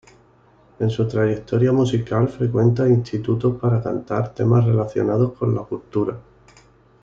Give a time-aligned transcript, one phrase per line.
[0.79, 6.17] En su trayectoria musical frecuenta institutos para cantar temas relacionados con la cultura.